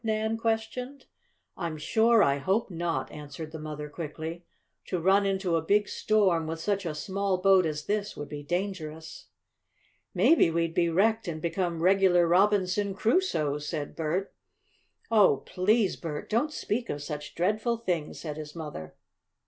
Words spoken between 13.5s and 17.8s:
said Bert. "Oh, please, Bert! don't speak of such dreadful